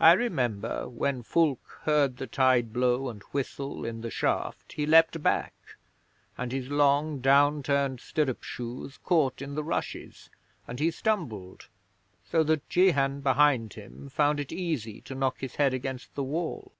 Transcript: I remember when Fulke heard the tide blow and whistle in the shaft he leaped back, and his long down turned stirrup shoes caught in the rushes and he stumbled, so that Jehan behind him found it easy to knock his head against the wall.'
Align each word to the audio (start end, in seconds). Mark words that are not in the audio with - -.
I 0.00 0.12
remember 0.14 0.88
when 0.88 1.22
Fulke 1.22 1.80
heard 1.82 2.16
the 2.16 2.26
tide 2.26 2.72
blow 2.72 3.10
and 3.10 3.20
whistle 3.24 3.84
in 3.84 4.00
the 4.00 4.10
shaft 4.10 4.72
he 4.72 4.86
leaped 4.86 5.22
back, 5.22 5.52
and 6.38 6.50
his 6.50 6.70
long 6.70 7.20
down 7.20 7.62
turned 7.62 8.00
stirrup 8.00 8.42
shoes 8.42 8.96
caught 9.04 9.42
in 9.42 9.54
the 9.54 9.62
rushes 9.62 10.30
and 10.66 10.80
he 10.80 10.90
stumbled, 10.90 11.68
so 12.24 12.42
that 12.44 12.70
Jehan 12.70 13.20
behind 13.20 13.74
him 13.74 14.08
found 14.08 14.40
it 14.40 14.50
easy 14.50 15.02
to 15.02 15.14
knock 15.14 15.40
his 15.40 15.56
head 15.56 15.74
against 15.74 16.14
the 16.14 16.24
wall.' 16.24 16.72